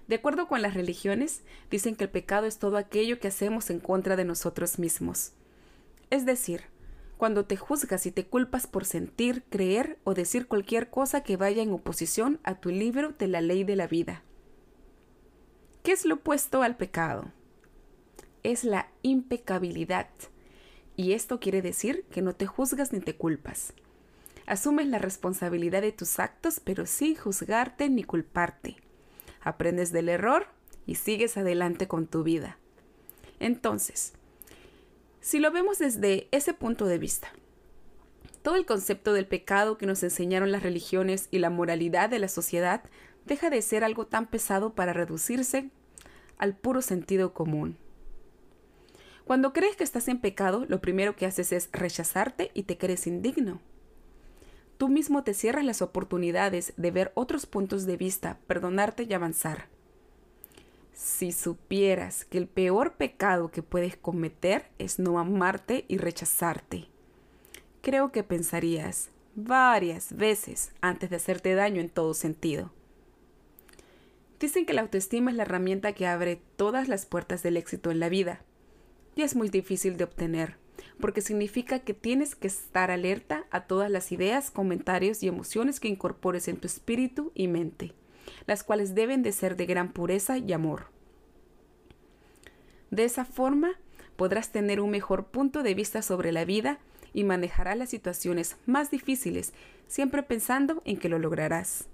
De 0.08 0.16
acuerdo 0.16 0.48
con 0.48 0.64
las 0.64 0.74
religiones, 0.74 1.44
dicen 1.70 1.96
que 1.96 2.06
el 2.06 2.10
pecado 2.10 2.48
es 2.48 2.58
todo 2.58 2.78
aquello 2.78 3.20
que 3.20 3.28
hacemos 3.28 3.70
en 3.70 3.80
contra 3.80 4.16
de 4.16 4.26
nosotros 4.26 4.80
mismos. 4.80 5.34
Es 6.10 6.26
decir, 6.26 6.64
cuando 7.18 7.46
te 7.46 7.58
juzgas 7.58 8.08
y 8.08 8.12
te 8.12 8.26
culpas 8.26 8.66
por 8.66 8.86
sentir, 8.86 9.44
creer 9.52 10.00
o 10.04 10.16
decir 10.16 10.48
cualquier 10.48 10.90
cosa 10.90 11.22
que 11.22 11.38
vaya 11.38 11.62
en 11.62 11.74
oposición 11.74 12.40
a 12.44 12.56
tu 12.56 12.70
libro 12.70 13.10
de 13.20 13.28
la 13.28 13.42
ley 13.42 13.64
de 13.64 13.76
la 13.76 13.86
vida. 13.86 14.24
¿Qué 15.84 15.92
es 15.92 16.06
lo 16.06 16.16
opuesto 16.16 16.64
al 16.64 16.76
pecado? 16.76 17.32
Es 18.44 18.64
la 18.64 18.90
impecabilidad. 19.02 20.10
Y 20.96 21.14
esto 21.14 21.40
quiere 21.40 21.62
decir 21.62 22.06
que 22.12 22.22
no 22.22 22.34
te 22.34 22.46
juzgas 22.46 22.94
ni 22.94 23.00
te 23.00 23.16
culpas. 23.16 23.74
Asumes 24.46 24.88
la 24.88 25.00
responsabilidad 25.00 25.82
de 25.82 25.92
tus 25.92 26.20
actos, 26.20 26.60
pero 26.60 26.86
sin 26.86 27.16
juzgarte 27.16 27.90
ni 27.90 28.04
culparte 28.04 28.78
aprendes 29.42 29.92
del 29.92 30.10
error 30.10 30.48
y 30.86 30.96
sigues 30.96 31.38
adelante 31.38 31.88
con 31.88 32.08
tu 32.08 32.24
vida. 32.24 32.58
Entonces, 33.40 34.14
si 35.22 35.40
lo 35.40 35.52
vemos 35.52 35.80
desde 35.80 36.28
ese 36.32 36.54
punto 36.54 36.86
de 36.86 36.98
vista, 36.98 37.32
todo 38.42 38.56
el 38.56 38.66
concepto 38.66 39.14
del 39.14 39.28
pecado 39.28 39.78
que 39.78 39.86
nos 39.86 40.02
enseñaron 40.04 40.52
las 40.52 40.64
religiones 40.64 41.28
y 41.32 41.40
la 41.40 41.50
moralidad 41.50 42.10
de 42.10 42.20
la 42.20 42.28
sociedad 42.28 42.84
deja 43.26 43.50
de 43.50 43.62
ser 43.62 43.84
algo 43.84 44.08
tan 44.08 44.28
pesado 44.28 44.74
para 44.74 44.94
reducirse 44.94 45.70
al 46.38 46.56
puro 46.56 46.82
sentido 46.82 47.34
común. 47.34 47.78
Cuando 49.30 49.54
crees 49.54 49.76
que 49.76 49.84
estás 49.84 50.08
en 50.08 50.20
pecado, 50.20 50.66
lo 50.68 50.82
primero 50.82 51.16
que 51.16 51.28
haces 51.28 51.52
es 51.52 51.70
rechazarte 51.72 52.50
y 52.56 52.64
te 52.64 52.80
crees 52.80 53.06
indigno 53.06 53.62
tú 54.80 54.88
mismo 54.88 55.24
te 55.26 55.34
cierras 55.34 55.66
las 55.66 55.82
oportunidades 55.82 56.74
de 56.78 56.90
ver 56.90 57.12
otros 57.14 57.46
puntos 57.46 57.86
de 57.86 57.98
vista, 57.98 58.40
perdonarte 58.48 59.04
y 59.04 59.14
avanzar. 59.14 59.68
Si 60.94 61.34
supieras 61.34 62.24
que 62.24 62.38
el 62.38 62.48
peor 62.48 62.94
pecado 62.94 63.52
que 63.52 63.62
puedes 63.62 63.98
cometer 63.98 64.70
es 64.80 64.98
no 64.98 65.20
amarte 65.20 65.84
y 65.90 65.98
rechazarte, 65.98 66.88
creo 67.82 68.14
que 68.14 68.24
pensarías 68.24 69.10
varias 69.36 70.16
veces 70.16 70.72
antes 70.80 71.10
de 71.10 71.18
hacerte 71.18 71.54
daño 71.56 71.82
en 71.82 71.90
todo 71.90 72.14
sentido. 72.14 72.72
Dicen 74.40 74.66
que 74.66 74.74
la 74.74 74.82
autoestima 74.82 75.32
es 75.32 75.36
la 75.36 75.44
herramienta 75.44 75.92
que 75.92 76.08
abre 76.08 76.42
todas 76.56 76.88
las 76.88 77.06
puertas 77.06 77.44
del 77.44 77.58
éxito 77.58 77.92
en 77.92 78.00
la 78.00 78.08
vida 78.08 78.46
es 79.26 79.36
muy 79.36 79.50
difícil 79.50 79.98
de 79.98 80.06
obtener 80.06 80.58
porque 81.00 81.22
significa 81.22 81.80
que 81.80 81.94
tienes 81.94 82.36
que 82.36 82.48
estar 82.48 82.92
alerta 82.92 83.46
a 83.52 83.62
todas 83.62 83.90
las 83.90 84.12
ideas, 84.12 84.52
comentarios 84.52 85.24
y 85.24 85.28
emociones 85.28 85.80
que 85.80 85.88
incorpores 85.88 86.48
en 86.48 86.58
tu 86.58 86.68
espíritu 86.68 87.32
y 87.36 87.48
mente, 87.48 87.94
las 88.46 88.64
cuales 88.64 88.96
deben 88.96 89.24
de 89.24 89.32
ser 89.32 89.56
de 89.56 89.66
gran 89.66 89.92
pureza 89.92 90.38
y 90.38 90.52
amor. 90.54 90.88
De 92.92 93.06
esa 93.06 93.26
forma, 93.26 93.72
podrás 94.16 94.52
tener 94.52 94.82
un 94.82 94.90
mejor 94.90 95.28
punto 95.28 95.64
de 95.64 95.74
vista 95.74 96.02
sobre 96.02 96.32
la 96.32 96.44
vida 96.44 96.80
y 97.14 97.24
manejarás 97.24 97.78
las 97.78 97.90
situaciones 97.90 98.58
más 98.66 98.92
difíciles, 98.92 99.54
siempre 99.88 100.24
pensando 100.24 100.82
en 100.86 100.98
que 100.98 101.10
lo 101.10 101.18
lograrás. 101.18 101.88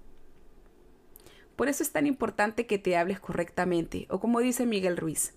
Por 1.54 1.68
eso 1.68 1.82
es 1.82 1.90
tan 1.90 2.06
importante 2.06 2.66
que 2.66 2.78
te 2.78 2.96
hables 2.96 3.20
correctamente, 3.20 4.06
o 4.10 4.20
como 4.20 4.40
dice 4.40 4.66
Miguel 4.66 4.96
Ruiz, 4.96 5.32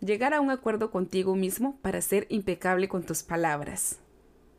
llegar 0.00 0.32
a 0.34 0.40
un 0.40 0.50
acuerdo 0.50 0.90
contigo 0.90 1.36
mismo 1.36 1.78
para 1.82 2.00
ser 2.00 2.26
impecable 2.30 2.88
con 2.88 3.04
tus 3.04 3.22
palabras. 3.22 3.98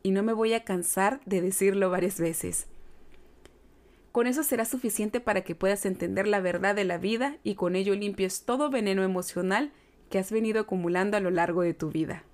Y 0.02 0.12
no 0.12 0.22
me 0.22 0.32
voy 0.32 0.54
a 0.54 0.64
cansar 0.64 1.20
de 1.26 1.40
decirlo 1.40 1.90
varias 1.90 2.18
veces. 2.18 2.66
Con 4.12 4.26
eso 4.26 4.42
será 4.42 4.64
suficiente 4.64 5.20
para 5.20 5.42
que 5.42 5.54
puedas 5.54 5.86
entender 5.86 6.26
la 6.26 6.40
verdad 6.40 6.74
de 6.74 6.84
la 6.84 6.98
vida 6.98 7.38
y 7.42 7.54
con 7.54 7.76
ello 7.76 7.94
limpies 7.94 8.42
todo 8.44 8.70
veneno 8.70 9.02
emocional 9.02 9.72
que 10.10 10.18
has 10.18 10.30
venido 10.30 10.60
acumulando 10.60 11.16
a 11.16 11.20
lo 11.20 11.30
largo 11.30 11.62
de 11.62 11.74
tu 11.74 11.90
vida. 11.90 12.24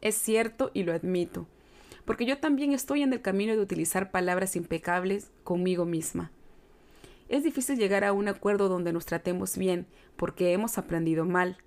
Es 0.00 0.14
cierto 0.14 0.70
y 0.72 0.84
lo 0.84 0.94
admito, 0.94 1.46
porque 2.04 2.24
yo 2.24 2.38
también 2.38 2.72
estoy 2.72 3.02
en 3.02 3.12
el 3.12 3.20
camino 3.20 3.52
de 3.52 3.60
utilizar 3.60 4.10
palabras 4.10 4.56
impecables 4.56 5.30
conmigo 5.44 5.84
misma. 5.84 6.30
Es 7.28 7.42
difícil 7.42 7.76
llegar 7.76 8.04
a 8.04 8.14
un 8.14 8.28
acuerdo 8.28 8.70
donde 8.70 8.94
nos 8.94 9.04
tratemos 9.04 9.58
bien, 9.58 9.86
porque 10.16 10.52
hemos 10.54 10.78
aprendido 10.78 11.26
mal, 11.26 11.58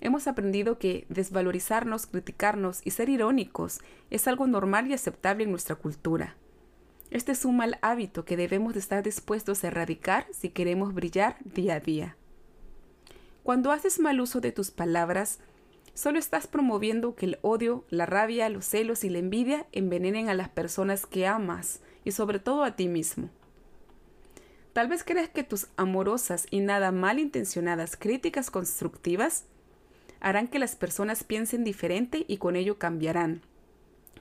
Hemos 0.00 0.26
aprendido 0.26 0.78
que 0.78 1.04
desvalorizarnos, 1.08 2.06
criticarnos 2.06 2.80
y 2.84 2.92
ser 2.92 3.10
irónicos 3.10 3.80
es 4.08 4.26
algo 4.28 4.46
normal 4.46 4.86
y 4.86 4.94
aceptable 4.94 5.44
en 5.44 5.50
nuestra 5.50 5.76
cultura. 5.76 6.36
Este 7.10 7.32
es 7.32 7.44
un 7.44 7.56
mal 7.56 7.78
hábito 7.82 8.24
que 8.24 8.36
debemos 8.36 8.72
de 8.74 8.80
estar 8.80 9.02
dispuestos 9.02 9.62
a 9.62 9.66
erradicar 9.66 10.26
si 10.32 10.48
queremos 10.48 10.94
brillar 10.94 11.36
día 11.44 11.74
a 11.74 11.80
día. 11.80 12.16
Cuando 13.42 13.72
haces 13.72 13.98
mal 13.98 14.20
uso 14.20 14.40
de 14.40 14.52
tus 14.52 14.70
palabras, 14.70 15.40
solo 15.92 16.18
estás 16.18 16.46
promoviendo 16.46 17.14
que 17.14 17.26
el 17.26 17.38
odio, 17.42 17.84
la 17.90 18.06
rabia, 18.06 18.48
los 18.48 18.64
celos 18.64 19.04
y 19.04 19.10
la 19.10 19.18
envidia 19.18 19.66
envenenen 19.72 20.28
a 20.28 20.34
las 20.34 20.48
personas 20.48 21.04
que 21.04 21.26
amas 21.26 21.80
y 22.04 22.12
sobre 22.12 22.38
todo 22.38 22.64
a 22.64 22.76
ti 22.76 22.88
mismo. 22.88 23.28
Tal 24.72 24.88
vez 24.88 25.02
creas 25.02 25.28
que 25.28 25.42
tus 25.42 25.66
amorosas 25.76 26.46
y 26.50 26.60
nada 26.60 26.92
malintencionadas 26.92 27.96
críticas 27.96 28.50
constructivas 28.50 29.44
harán 30.20 30.48
que 30.48 30.58
las 30.58 30.76
personas 30.76 31.24
piensen 31.24 31.64
diferente 31.64 32.24
y 32.28 32.36
con 32.36 32.56
ello 32.56 32.78
cambiarán, 32.78 33.42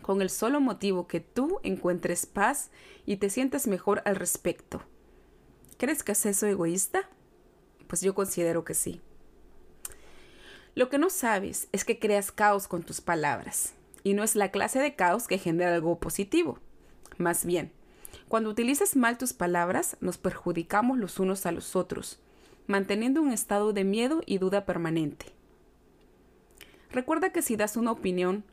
con 0.02 0.22
el 0.22 0.30
solo 0.30 0.62
motivo 0.62 1.08
que 1.08 1.20
tú 1.20 1.60
encuentres 1.64 2.26
paz 2.26 2.72
y 3.06 3.18
te 3.18 3.30
sientas 3.30 3.68
mejor 3.68 4.02
al 4.06 4.16
respecto. 4.16 4.82
¿Crees 5.78 6.04
que 6.04 6.14
es 6.14 6.26
eso 6.26 6.48
egoísta? 6.48 7.10
Pues 7.88 8.02
yo 8.02 8.16
considero 8.16 8.64
que 8.64 8.74
sí. 8.74 9.02
Lo 10.76 10.90
que 10.90 10.98
no 10.98 11.10
sabes 11.10 11.68
es 11.72 11.84
que 11.84 12.00
creas 12.00 12.32
caos 12.32 12.68
con 12.68 12.84
tus 12.84 13.02
palabras, 13.02 13.74
y 14.04 14.14
no 14.14 14.24
es 14.24 14.36
la 14.36 14.52
clase 14.52 14.80
de 14.80 14.96
caos 14.96 15.28
que 15.28 15.38
genera 15.38 15.74
algo 15.74 16.00
positivo. 16.00 16.60
Más 17.18 17.46
bien, 17.46 17.74
cuando 18.28 18.50
utilizas 18.50 18.96
mal 18.96 19.18
tus 19.18 19.34
palabras, 19.34 19.98
nos 20.00 20.18
perjudicamos 20.18 20.98
los 20.98 21.20
unos 21.20 21.46
a 21.46 21.52
los 21.52 21.76
otros, 21.76 22.20
manteniendo 22.68 23.22
un 23.22 23.32
estado 23.32 23.74
de 23.74 23.84
miedo 23.84 24.22
y 24.26 24.38
duda 24.38 24.66
permanente. 24.66 25.39
Recuerda 26.92 27.32
que 27.32 27.42
si 27.42 27.56
das 27.56 27.78
una 27.78 27.92
opinión, 27.92 28.44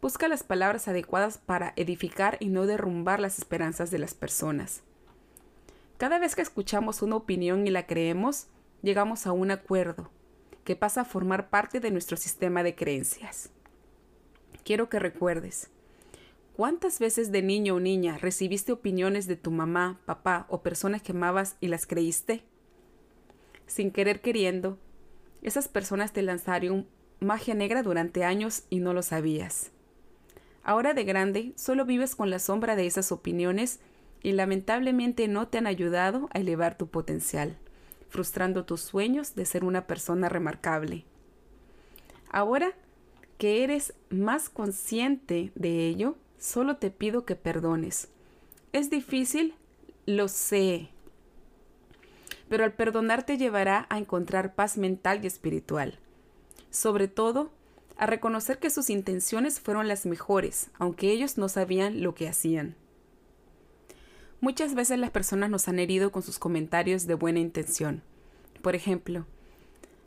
busca 0.00 0.28
las 0.28 0.42
palabras 0.42 0.88
adecuadas 0.88 1.38
para 1.38 1.72
edificar 1.76 2.36
y 2.40 2.48
no 2.48 2.66
derrumbar 2.66 3.20
las 3.20 3.38
esperanzas 3.38 3.90
de 3.90 3.98
las 3.98 4.14
personas. 4.14 4.82
Cada 5.98 6.18
vez 6.18 6.34
que 6.34 6.42
escuchamos 6.42 7.02
una 7.02 7.16
opinión 7.16 7.66
y 7.66 7.70
la 7.70 7.86
creemos, 7.86 8.48
llegamos 8.82 9.26
a 9.26 9.32
un 9.32 9.50
acuerdo, 9.50 10.10
que 10.64 10.74
pasa 10.74 11.02
a 11.02 11.04
formar 11.04 11.50
parte 11.50 11.80
de 11.80 11.90
nuestro 11.90 12.16
sistema 12.16 12.62
de 12.62 12.74
creencias. 12.74 13.50
quiero 14.64 14.88
que 14.88 14.98
recuerdes. 14.98 15.70
¿Cuántas 16.56 16.98
veces 16.98 17.32
de 17.32 17.42
niño 17.42 17.76
o 17.76 17.80
niña 17.80 18.18
recibiste 18.18 18.72
opiniones 18.72 19.26
de 19.26 19.36
tu 19.36 19.50
mamá, 19.50 20.00
papá 20.04 20.46
o 20.48 20.62
personas 20.62 21.02
que 21.02 21.12
amabas 21.12 21.56
y 21.60 21.68
las 21.68 21.86
creíste? 21.86 22.44
Sin 23.66 23.90
querer 23.90 24.20
queriendo, 24.20 24.78
esas 25.42 25.66
personas 25.66 26.12
te 26.12 26.22
lanzaron 26.22 26.86
magia 27.22 27.54
negra 27.54 27.82
durante 27.82 28.24
años 28.24 28.64
y 28.70 28.80
no 28.80 28.92
lo 28.92 29.02
sabías. 29.02 29.70
Ahora 30.62 30.94
de 30.94 31.04
grande, 31.04 31.52
solo 31.56 31.84
vives 31.84 32.14
con 32.14 32.30
la 32.30 32.38
sombra 32.38 32.76
de 32.76 32.86
esas 32.86 33.12
opiniones 33.12 33.80
y 34.22 34.32
lamentablemente 34.32 35.26
no 35.28 35.48
te 35.48 35.58
han 35.58 35.66
ayudado 35.66 36.28
a 36.32 36.38
elevar 36.38 36.78
tu 36.78 36.86
potencial, 36.86 37.56
frustrando 38.08 38.64
tus 38.64 38.80
sueños 38.80 39.34
de 39.34 39.44
ser 39.44 39.64
una 39.64 39.86
persona 39.86 40.28
remarcable. 40.28 41.04
Ahora 42.30 42.72
que 43.38 43.64
eres 43.64 43.94
más 44.10 44.48
consciente 44.48 45.50
de 45.54 45.88
ello, 45.88 46.16
solo 46.38 46.76
te 46.76 46.90
pido 46.90 47.24
que 47.24 47.34
perdones. 47.34 48.08
Es 48.72 48.88
difícil, 48.88 49.54
lo 50.06 50.28
sé, 50.28 50.90
pero 52.52 52.64
al 52.64 52.72
perdonar 52.74 53.24
te 53.24 53.38
llevará 53.38 53.86
a 53.88 53.96
encontrar 53.96 54.54
paz 54.54 54.76
mental 54.76 55.24
y 55.24 55.26
espiritual. 55.26 55.98
Sobre 56.72 57.06
todo, 57.06 57.52
a 57.98 58.06
reconocer 58.06 58.58
que 58.58 58.70
sus 58.70 58.88
intenciones 58.88 59.60
fueron 59.60 59.86
las 59.88 60.06
mejores, 60.06 60.70
aunque 60.78 61.12
ellos 61.12 61.36
no 61.36 61.48
sabían 61.48 62.02
lo 62.02 62.14
que 62.14 62.28
hacían. 62.28 62.76
Muchas 64.40 64.74
veces 64.74 64.98
las 64.98 65.10
personas 65.10 65.50
nos 65.50 65.68
han 65.68 65.78
herido 65.78 66.10
con 66.10 66.22
sus 66.22 66.38
comentarios 66.38 67.06
de 67.06 67.14
buena 67.14 67.40
intención. 67.40 68.02
Por 68.62 68.74
ejemplo, 68.74 69.26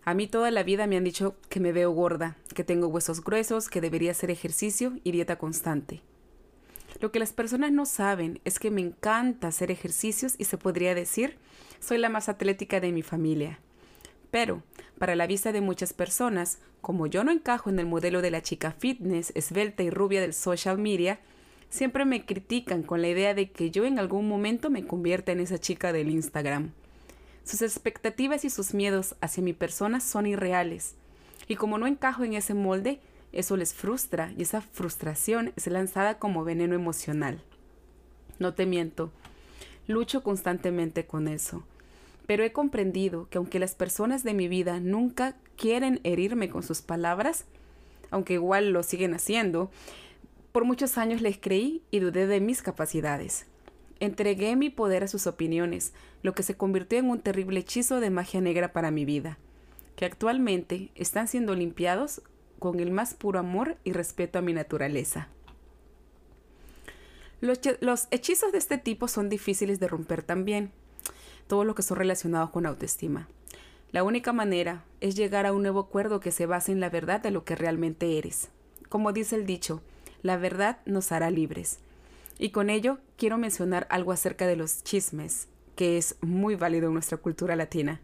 a 0.04 0.16
mí 0.16 0.28
toda 0.28 0.50
la 0.50 0.64
vida 0.64 0.88
me 0.88 0.98
han 0.98 1.04
dicho 1.04 1.36
que 1.50 1.60
me 1.60 1.72
veo 1.72 1.92
gorda, 1.92 2.36
que 2.56 2.64
tengo 2.64 2.88
huesos 2.88 3.24
gruesos, 3.24 3.70
que 3.70 3.80
debería 3.80 4.12
hacer 4.12 4.32
ejercicio 4.32 5.00
y 5.04 5.12
dieta 5.12 5.38
constante. 5.38 6.02
Lo 7.00 7.12
que 7.12 7.20
las 7.20 7.32
personas 7.32 7.72
no 7.72 7.86
saben 7.86 8.42
es 8.44 8.58
que 8.58 8.72
me 8.72 8.82
encanta 8.82 9.50
hacer 9.50 9.70
ejercicios 9.70 10.34
y 10.40 10.46
se 10.46 10.58
podría 10.58 10.96
decir, 10.96 11.38
soy 11.80 12.00
la 12.00 12.10
más 12.10 12.28
atlética 12.28 12.80
de 12.80 12.92
mi 12.92 13.04
familia. 13.04 13.60
Pero, 14.36 14.64
para 15.00 15.16
la 15.16 15.28
vista 15.28 15.54
de 15.54 15.62
muchas 15.62 15.94
personas, 15.94 16.60
como 16.82 17.08
yo 17.08 17.24
no 17.24 17.32
encajo 17.32 17.70
en 17.70 17.80
el 17.80 17.86
modelo 17.86 18.22
de 18.22 18.32
la 18.32 18.42
chica 18.42 18.72
fitness, 18.72 19.32
esbelta 19.34 19.82
y 19.82 19.90
rubia 19.90 20.20
del 20.20 20.34
social 20.34 20.78
media, 20.78 21.22
Siempre 21.70 22.06
me 22.06 22.26
critican 22.26 22.84
con 22.84 23.02
la 23.02 23.08
idea 23.08 23.34
de 23.34 23.50
que 23.50 23.72
yo 23.72 23.86
en 23.86 23.98
algún 23.98 24.28
momento 24.28 24.70
me 24.70 24.86
convierta 24.86 25.32
en 25.32 25.40
esa 25.40 25.58
chica 25.58 25.94
del 25.94 26.10
Instagram. 26.10 26.72
Sus 27.46 27.62
expectativas 27.62 28.46
y 28.46 28.50
sus 28.50 28.74
miedos 28.74 29.16
hacia 29.22 29.42
mi 29.42 29.54
persona 29.54 30.00
son 30.00 30.26
irreales. 30.26 30.96
Y 31.48 31.56
como 31.56 31.78
no 31.78 31.88
encajo 31.88 32.24
en 32.24 32.34
ese 32.34 32.54
molde, 32.54 33.00
eso 33.32 33.56
les 33.58 33.74
frustra 33.74 34.34
y 34.38 34.42
esa 34.42 34.62
frustración 34.62 35.54
es 35.56 35.68
lanzada 35.68 36.20
como 36.20 36.44
veneno 36.44 36.76
emocional. 36.76 37.42
No 38.40 38.54
te 38.54 38.66
miento, 38.66 39.12
lucho 39.88 40.24
constantemente 40.24 41.06
con 41.06 41.28
eso. 41.28 41.64
Pero 42.28 42.44
he 42.44 42.52
comprendido 42.52 43.28
que 43.30 43.38
aunque 43.38 43.60
las 43.60 43.76
personas 43.76 44.24
de 44.24 44.34
mi 44.34 44.48
vida 44.48 44.80
nunca 44.80 45.36
quieren 45.58 46.00
herirme 46.04 46.50
con 46.50 46.64
sus 46.64 46.82
palabras, 46.82 47.46
aunque 48.12 48.34
igual 48.34 48.72
lo 48.72 48.84
siguen 48.84 49.14
haciendo, 49.14 49.70
por 50.52 50.66
muchos 50.66 50.98
años 50.98 51.22
les 51.22 51.38
creí 51.38 51.84
y 51.92 52.00
dudé 52.00 52.28
de 52.28 52.40
mis 52.40 52.62
capacidades. 52.62 53.46
Entregué 54.00 54.56
mi 54.56 54.70
poder 54.70 55.04
a 55.04 55.08
sus 55.08 55.28
opiniones, 55.28 55.94
lo 56.22 56.34
que 56.34 56.44
se 56.44 56.56
convirtió 56.56 57.00
en 57.00 57.10
un 57.10 57.20
terrible 57.20 57.60
hechizo 57.60 58.00
de 58.00 58.10
magia 58.10 58.42
negra 58.42 58.74
para 58.74 58.92
mi 58.92 59.06
vida, 59.06 59.38
que 59.96 60.06
actualmente 60.06 60.92
están 60.96 61.28
siendo 61.28 61.56
limpiados 61.56 62.22
con 62.60 62.80
el 62.80 62.92
más 62.92 63.14
puro 63.14 63.40
amor 63.40 63.78
y 63.84 63.92
respeto 63.92 64.40
a 64.40 64.42
mi 64.42 64.54
naturaleza. 64.54 65.30
Los, 67.42 67.60
los 67.82 68.08
hechizos 68.12 68.52
de 68.52 68.58
este 68.58 68.78
tipo 68.78 69.08
son 69.08 69.30
difíciles 69.30 69.80
de 69.80 69.88
romper 69.88 70.24
también, 70.24 70.72
todos 71.48 71.66
los 71.66 71.76
que 71.76 71.84
son 71.84 71.98
relacionados 71.98 72.50
con 72.50 72.66
autoestima. 72.66 73.28
La 73.92 74.04
única 74.04 74.34
manera 74.34 74.84
es 75.00 75.16
llegar 75.16 75.46
a 75.46 75.54
un 75.54 75.62
nuevo 75.62 75.80
acuerdo 75.80 76.20
que 76.20 76.32
se 76.32 76.46
base 76.46 76.72
en 76.72 76.80
la 76.80 76.90
verdad 76.90 77.22
de 77.22 77.32
lo 77.32 77.46
que 77.46 77.56
realmente 77.56 78.18
eres. 78.18 78.50
Como 78.90 79.14
dice 79.14 79.36
el 79.36 79.46
dicho, 79.46 79.82
la 80.22 80.38
verdad 80.38 80.80
nos 80.86 81.12
hará 81.12 81.30
libres. 81.30 81.80
Y 82.38 82.50
con 82.50 82.70
ello 82.70 82.98
quiero 83.18 83.38
mencionar 83.38 83.88
algo 83.90 84.12
acerca 84.12 84.48
de 84.48 84.56
los 84.56 84.84
chismes, 84.84 85.48
que 85.76 85.98
es 85.98 86.16
muy 86.22 86.56
válido 86.56 86.88
en 86.88 86.94
nuestra 86.94 87.18
cultura 87.18 87.56
latina. 87.56 88.02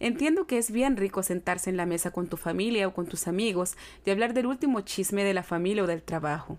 Entiendo 0.00 0.46
que 0.46 0.58
es 0.58 0.70
bien 0.70 0.96
rico 0.96 1.22
sentarse 1.22 1.70
en 1.70 1.76
la 1.76 1.86
mesa 1.86 2.10
con 2.10 2.26
tu 2.26 2.36
familia 2.36 2.88
o 2.88 2.94
con 2.94 3.06
tus 3.06 3.28
amigos 3.28 3.76
y 4.04 4.10
hablar 4.10 4.34
del 4.34 4.46
último 4.46 4.80
chisme 4.80 5.24
de 5.24 5.34
la 5.34 5.42
familia 5.42 5.84
o 5.84 5.86
del 5.86 6.02
trabajo. 6.02 6.58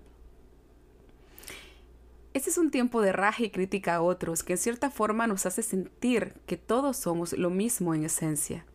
Este 2.34 2.52
es 2.52 2.58
un 2.60 2.70
tiempo 2.70 3.02
de 3.02 3.12
raja 3.12 3.44
y 3.44 3.50
crítica 3.50 3.96
a 3.96 4.02
otros 4.02 4.44
que 4.44 4.54
en 4.54 4.60
cierta 4.60 4.92
forma 4.92 5.26
nos 5.26 5.48
hace 5.48 5.64
sentir 5.64 6.34
que 6.46 6.58
todos 6.58 6.98
somos 6.98 7.34
lo 7.34 7.50
mismo 7.50 7.96
en 7.96 8.06
esencia. 8.06 8.66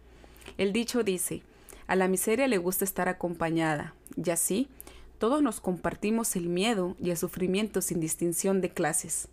El 0.58 0.72
dicho 0.72 1.04
dice, 1.04 1.42
a 1.86 1.94
la 1.94 2.08
miseria 2.08 2.48
le 2.48 2.58
gusta 2.58 2.84
estar 2.84 3.08
acompañada, 3.08 3.94
y 4.16 4.30
así 4.30 4.68
todos 5.18 5.40
nos 5.40 5.60
compartimos 5.60 6.34
el 6.34 6.48
miedo 6.48 6.96
y 6.98 7.10
el 7.10 7.16
sufrimiento 7.16 7.80
sin 7.80 8.00
distinción 8.00 8.60
de 8.60 8.70
clases. 8.70 9.28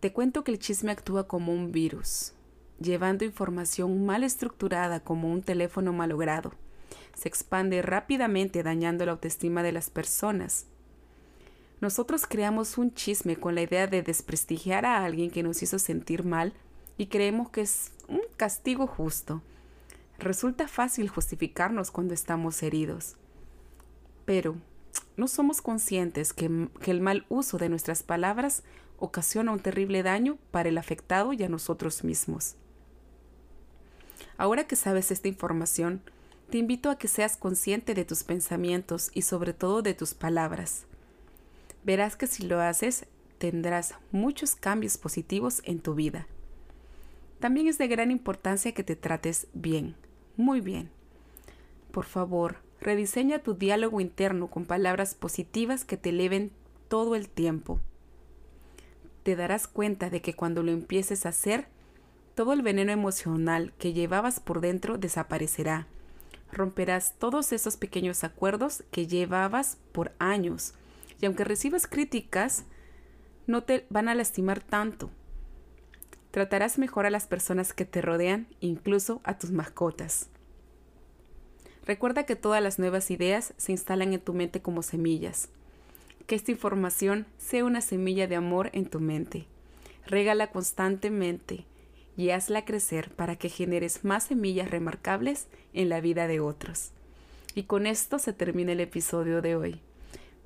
Te 0.00 0.12
cuento 0.12 0.42
que 0.42 0.50
el 0.50 0.58
chisme 0.58 0.90
actúa 0.90 1.28
como 1.28 1.52
un 1.52 1.70
virus, 1.70 2.32
llevando 2.80 3.24
información 3.24 4.04
mal 4.04 4.24
estructurada 4.24 5.00
como 5.00 5.30
un 5.30 5.42
teléfono 5.42 5.92
malogrado. 5.92 6.52
Se 7.14 7.28
expande 7.28 7.80
rápidamente 7.80 8.64
dañando 8.64 9.06
la 9.06 9.12
autoestima 9.12 9.62
de 9.62 9.72
las 9.72 9.88
personas. 9.88 10.66
Nosotros 11.84 12.24
creamos 12.26 12.78
un 12.78 12.94
chisme 12.94 13.36
con 13.36 13.54
la 13.54 13.60
idea 13.60 13.86
de 13.86 14.00
desprestigiar 14.00 14.86
a 14.86 15.04
alguien 15.04 15.30
que 15.30 15.42
nos 15.42 15.62
hizo 15.62 15.78
sentir 15.78 16.24
mal 16.24 16.54
y 16.96 17.08
creemos 17.08 17.50
que 17.50 17.60
es 17.60 17.92
un 18.08 18.22
castigo 18.38 18.86
justo. 18.86 19.42
Resulta 20.18 20.66
fácil 20.66 21.10
justificarnos 21.10 21.90
cuando 21.90 22.14
estamos 22.14 22.62
heridos 22.62 23.16
pero 24.24 24.56
no 25.18 25.28
somos 25.28 25.60
conscientes 25.60 26.32
que, 26.32 26.70
el 26.86 27.00
mal 27.02 27.26
uso 27.28 27.58
de 27.58 27.68
nuestras 27.68 28.02
palabras 28.02 28.62
ocasiona 28.98 29.52
un 29.52 29.60
terrible 29.60 30.02
daño 30.02 30.38
para 30.52 30.70
el 30.70 30.78
afectado 30.78 31.34
y 31.34 31.42
a 31.42 31.50
nosotros 31.50 32.02
mismos. 32.02 32.54
Ahora 34.38 34.66
que 34.66 34.74
sabes 34.74 35.10
esta 35.10 35.28
información, 35.28 36.00
te 36.48 36.56
invito 36.56 36.88
a 36.88 36.96
que 36.96 37.08
seas 37.08 37.36
consciente 37.36 37.92
de 37.92 38.06
tus 38.06 38.24
pensamientos 38.24 39.10
y 39.12 39.20
sobre 39.20 39.52
todo 39.52 39.82
de 39.82 39.92
tus 39.92 40.14
palabras. 40.14 40.86
Verás 41.84 42.16
que 42.16 42.26
si 42.26 42.44
lo 42.46 42.60
haces, 42.60 43.06
tendrás 43.38 43.94
muchos 44.10 44.56
cambios 44.56 44.98
positivos 44.98 45.60
en 45.64 45.80
tu 45.80 45.94
vida. 45.94 46.26
También 47.40 47.68
es 47.68 47.78
de 47.78 47.88
gran 47.88 48.10
importancia 48.10 48.72
que 48.72 48.84
te 48.84 48.96
trates 48.96 49.46
bien, 49.52 49.96
muy 50.36 50.60
bien. 50.60 50.90
Por 51.90 52.04
favor, 52.04 52.56
Rediseña 52.84 53.38
tu 53.38 53.54
diálogo 53.54 53.98
interno 54.02 54.48
con 54.48 54.66
palabras 54.66 55.14
positivas 55.14 55.86
que 55.86 55.96
te 55.96 56.10
eleven 56.10 56.52
todo 56.88 57.14
el 57.14 57.30
tiempo. 57.30 57.80
Te 59.22 59.36
darás 59.36 59.66
cuenta 59.66 60.10
de 60.10 60.20
que 60.20 60.34
cuando 60.34 60.62
lo 60.62 60.70
empieces 60.70 61.24
a 61.24 61.30
hacer, 61.30 61.66
todo 62.34 62.52
el 62.52 62.60
veneno 62.60 62.92
emocional 62.92 63.72
que 63.78 63.94
llevabas 63.94 64.38
por 64.38 64.60
dentro 64.60 64.98
desaparecerá. 64.98 65.86
Romperás 66.52 67.14
todos 67.18 67.52
esos 67.52 67.78
pequeños 67.78 68.22
acuerdos 68.22 68.84
que 68.90 69.06
llevabas 69.06 69.78
por 69.92 70.12
años. 70.18 70.74
Y 71.20 71.26
aunque 71.26 71.44
recibas 71.44 71.86
críticas, 71.86 72.64
no 73.46 73.62
te 73.62 73.86
van 73.90 74.08
a 74.08 74.14
lastimar 74.14 74.60
tanto. 74.60 75.10
Tratarás 76.30 76.78
mejor 76.78 77.06
a 77.06 77.10
las 77.10 77.26
personas 77.26 77.72
que 77.72 77.84
te 77.84 78.02
rodean, 78.02 78.48
incluso 78.60 79.20
a 79.24 79.38
tus 79.38 79.50
mascotas. 79.50 80.28
Recuerda 81.86 82.24
que 82.24 82.34
todas 82.34 82.62
las 82.62 82.78
nuevas 82.78 83.10
ideas 83.10 83.52
se 83.56 83.72
instalan 83.72 84.14
en 84.14 84.20
tu 84.20 84.32
mente 84.32 84.62
como 84.62 84.82
semillas. 84.82 85.48
Que 86.26 86.34
esta 86.34 86.50
información 86.50 87.26
sea 87.38 87.64
una 87.64 87.82
semilla 87.82 88.26
de 88.26 88.36
amor 88.36 88.70
en 88.72 88.86
tu 88.86 89.00
mente. 89.00 89.46
Régala 90.06 90.50
constantemente 90.50 91.66
y 92.16 92.30
hazla 92.30 92.64
crecer 92.64 93.10
para 93.10 93.36
que 93.36 93.48
generes 93.48 94.04
más 94.04 94.24
semillas 94.24 94.70
remarcables 94.70 95.46
en 95.72 95.88
la 95.88 96.00
vida 96.00 96.26
de 96.26 96.40
otros. 96.40 96.90
Y 97.54 97.64
con 97.64 97.86
esto 97.86 98.18
se 98.18 98.32
termina 98.32 98.72
el 98.72 98.80
episodio 98.80 99.42
de 99.42 99.56
hoy. 99.56 99.80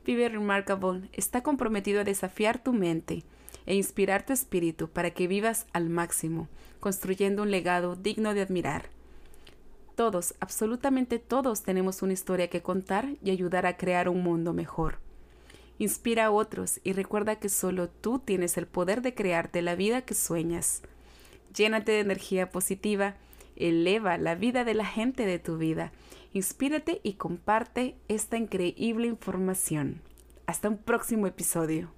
Vive 0.09 0.31
Remarkable 0.31 1.11
está 1.13 1.43
comprometido 1.43 2.01
a 2.01 2.05
desafiar 2.05 2.63
tu 2.63 2.73
mente 2.73 3.25
e 3.67 3.75
inspirar 3.75 4.25
tu 4.25 4.33
espíritu 4.33 4.89
para 4.89 5.11
que 5.11 5.27
vivas 5.27 5.67
al 5.75 5.91
máximo, 5.91 6.49
construyendo 6.81 7.43
un 7.43 7.51
legado 7.51 7.95
digno 7.95 8.33
de 8.33 8.41
admirar. 8.41 8.89
Todos, 9.97 10.33
absolutamente 10.41 11.19
todos 11.19 11.61
tenemos 11.61 12.01
una 12.01 12.15
historia 12.15 12.49
que 12.49 12.63
contar 12.63 13.17
y 13.23 13.33
ayudar 13.33 13.67
a 13.67 13.77
crear 13.77 14.09
un 14.09 14.23
mundo 14.23 14.55
mejor. 14.55 14.99
Inspira 15.79 16.25
a 16.25 16.31
otros 16.31 16.81
y 16.85 16.95
recuerda 16.95 17.37
que 17.37 17.51
solo 17.51 17.91
tú 17.91 18.19
tienes 18.19 18.57
el 18.57 18.67
poder 18.67 19.03
de 19.03 19.13
crearte 19.13 19.61
la 19.61 19.75
vida 19.75 20.01
que 20.01 20.15
sueñas. 20.15 20.81
Llénate 21.55 21.93
de 21.93 22.01
energía 22.01 22.51
positiva 22.51 23.17
eleva 23.59 24.17
la 24.19 24.35
vida 24.35 24.65
de 24.65 24.75
la 24.75 24.87
gente 24.87 25.27
de 25.27 25.39
tu 25.39 25.59
vida. 25.59 25.93
Inspírate 26.33 27.01
y 27.03 27.15
comparte 27.15 27.97
esta 28.09 28.37
increíble 28.37 29.07
información. 29.07 30.01
Hasta 30.47 30.69
un 30.69 30.79
próximo 30.79 31.27
episodio. 31.27 31.98